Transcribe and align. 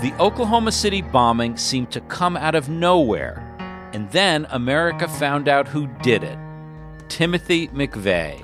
The 0.00 0.14
Oklahoma 0.20 0.70
City 0.70 1.02
bombing 1.02 1.56
seemed 1.56 1.90
to 1.90 2.00
come 2.02 2.36
out 2.36 2.54
of 2.54 2.68
nowhere, 2.68 3.42
and 3.92 4.08
then 4.12 4.46
America 4.50 5.08
found 5.08 5.48
out 5.48 5.66
who 5.66 5.88
did 6.04 6.22
it 6.22 6.38
Timothy 7.08 7.66
McVeigh. 7.68 8.40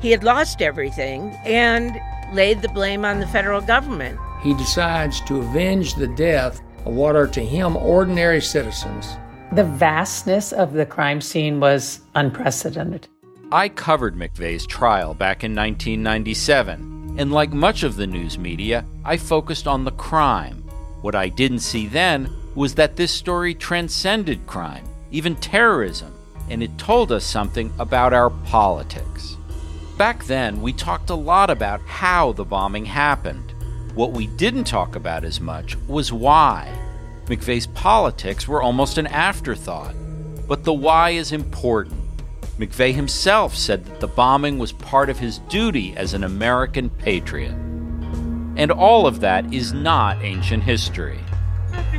He 0.00 0.10
had 0.10 0.24
lost 0.24 0.62
everything 0.62 1.36
and 1.44 2.00
laid 2.32 2.62
the 2.62 2.70
blame 2.70 3.04
on 3.04 3.20
the 3.20 3.26
federal 3.26 3.60
government. 3.60 4.18
He 4.40 4.54
decides 4.54 5.20
to 5.26 5.40
avenge 5.40 5.94
the 5.94 6.08
death 6.08 6.62
of 6.86 6.94
what 6.94 7.16
are 7.16 7.26
to 7.26 7.44
him 7.44 7.76
ordinary 7.76 8.40
citizens. 8.40 9.18
The 9.52 9.64
vastness 9.64 10.54
of 10.54 10.72
the 10.72 10.86
crime 10.86 11.20
scene 11.20 11.60
was 11.60 12.00
unprecedented. 12.14 13.08
I 13.52 13.68
covered 13.68 14.16
McVeigh's 14.16 14.66
trial 14.66 15.12
back 15.12 15.44
in 15.44 15.54
1997, 15.54 17.16
and 17.18 17.30
like 17.30 17.52
much 17.52 17.82
of 17.82 17.96
the 17.96 18.06
news 18.06 18.38
media, 18.38 18.86
I 19.04 19.18
focused 19.18 19.68
on 19.68 19.84
the 19.84 19.92
crime 19.92 20.64
what 21.00 21.14
I 21.14 21.28
didn't 21.28 21.60
see 21.60 21.86
then 21.86 22.32
was 22.54 22.74
that 22.74 22.96
this 22.96 23.12
story 23.12 23.54
transcended 23.54 24.46
crime, 24.46 24.84
even 25.10 25.36
terrorism, 25.36 26.12
and 26.50 26.62
it 26.62 26.76
told 26.78 27.12
us 27.12 27.24
something 27.24 27.72
about 27.78 28.12
our 28.12 28.30
politics. 28.30 29.36
Back 29.96 30.24
then, 30.24 30.62
we 30.62 30.72
talked 30.72 31.10
a 31.10 31.14
lot 31.14 31.50
about 31.50 31.80
how 31.82 32.32
the 32.32 32.44
bombing 32.44 32.84
happened. 32.84 33.52
What 33.94 34.12
we 34.12 34.26
didn't 34.26 34.64
talk 34.64 34.96
about 34.96 35.24
as 35.24 35.40
much 35.40 35.76
was 35.88 36.12
why. 36.12 36.72
McVeigh's 37.26 37.66
politics 37.66 38.48
were 38.48 38.62
almost 38.62 38.96
an 38.98 39.06
afterthought, 39.08 39.94
but 40.46 40.64
the 40.64 40.72
why 40.72 41.10
is 41.10 41.32
important. 41.32 42.00
McVeigh 42.58 42.94
himself 42.94 43.54
said 43.54 43.84
that 43.84 44.00
the 44.00 44.08
bombing 44.08 44.58
was 44.58 44.72
part 44.72 45.10
of 45.10 45.18
his 45.18 45.38
duty 45.50 45.96
as 45.96 46.14
an 46.14 46.24
American 46.24 46.90
patriot. 46.90 47.54
And 48.58 48.72
all 48.72 49.06
of 49.06 49.20
that 49.20 49.54
is 49.54 49.72
not 49.72 50.22
ancient 50.22 50.64
history. 50.64 51.20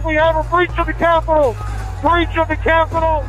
We 0.05 0.15
have 0.15 0.35
a 0.35 0.47
breach 0.49 0.77
of 0.77 0.85
the 0.85 0.93
Capitol! 0.93 1.55
Breach 2.01 2.37
of 2.37 2.49
the 2.49 2.57
Capitol! 2.57 3.25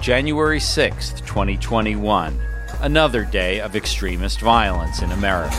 January 0.00 0.58
6th, 0.58 1.24
2021. 1.24 2.38
Another 2.80 3.24
day 3.24 3.60
of 3.60 3.74
extremist 3.74 4.40
violence 4.40 5.02
in 5.02 5.12
America. 5.12 5.56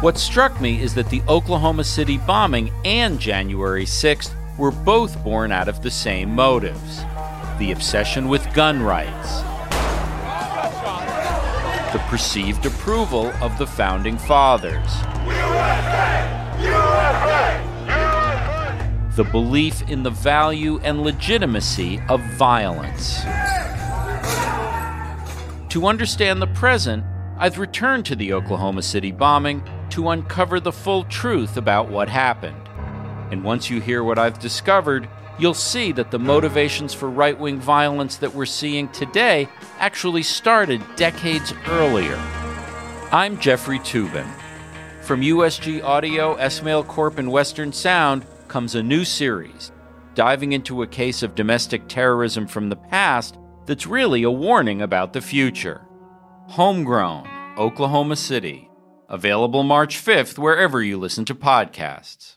What 0.00 0.18
struck 0.18 0.60
me 0.60 0.80
is 0.80 0.94
that 0.94 1.10
the 1.10 1.22
Oklahoma 1.28 1.84
City 1.84 2.18
bombing 2.18 2.72
and 2.84 3.20
January 3.20 3.84
6th 3.84 4.32
were 4.58 4.72
both 4.72 5.22
born 5.22 5.52
out 5.52 5.68
of 5.68 5.82
the 5.82 5.90
same 5.90 6.34
motives 6.34 7.04
the 7.58 7.70
obsession 7.70 8.28
with 8.28 8.52
gun 8.52 8.82
rights 8.82 9.53
the 11.94 12.00
perceived 12.08 12.66
approval 12.66 13.28
of 13.40 13.56
the 13.56 13.66
founding 13.66 14.18
fathers. 14.18 14.96
USA! 15.26 16.56
USA! 16.60 17.62
The 19.14 19.22
belief 19.22 19.80
in 19.82 20.02
the 20.02 20.10
value 20.10 20.80
and 20.80 21.04
legitimacy 21.04 22.02
of 22.08 22.20
violence. 22.36 23.20
To 25.68 25.86
understand 25.86 26.42
the 26.42 26.48
present, 26.48 27.04
I've 27.38 27.60
returned 27.60 28.06
to 28.06 28.16
the 28.16 28.32
Oklahoma 28.32 28.82
City 28.82 29.12
bombing 29.12 29.62
to 29.90 30.08
uncover 30.08 30.58
the 30.58 30.72
full 30.72 31.04
truth 31.04 31.56
about 31.56 31.88
what 31.88 32.08
happened. 32.08 32.68
And 33.30 33.44
once 33.44 33.70
you 33.70 33.80
hear 33.80 34.02
what 34.02 34.18
I've 34.18 34.40
discovered, 34.40 35.08
you'll 35.38 35.54
see 35.54 35.92
that 35.92 36.10
the 36.10 36.18
motivations 36.18 36.94
for 36.94 37.10
right 37.10 37.38
wing 37.38 37.58
violence 37.58 38.16
that 38.16 38.34
we're 38.34 38.46
seeing 38.46 38.88
today 38.88 39.48
actually 39.78 40.22
started 40.22 40.82
decades 40.96 41.52
earlier. 41.66 42.16
I'm 43.10 43.38
Jeffrey 43.38 43.78
Toobin. 43.80 44.28
From 45.02 45.20
USG 45.20 45.82
Audio, 45.82 46.36
Esmail 46.36 46.86
Corp, 46.86 47.18
and 47.18 47.30
Western 47.30 47.72
Sound 47.72 48.24
comes 48.48 48.74
a 48.74 48.82
new 48.82 49.04
series, 49.04 49.70
diving 50.14 50.52
into 50.52 50.82
a 50.82 50.86
case 50.86 51.22
of 51.22 51.34
domestic 51.34 51.88
terrorism 51.88 52.46
from 52.46 52.68
the 52.68 52.76
past 52.76 53.36
that's 53.66 53.86
really 53.86 54.22
a 54.22 54.30
warning 54.30 54.82
about 54.82 55.12
the 55.12 55.20
future. 55.20 55.86
Homegrown, 56.48 57.28
Oklahoma 57.58 58.16
City. 58.16 58.70
Available 59.08 59.62
March 59.62 59.96
5th 59.96 60.38
wherever 60.38 60.82
you 60.82 60.98
listen 60.98 61.24
to 61.26 61.34
podcasts. 61.34 62.36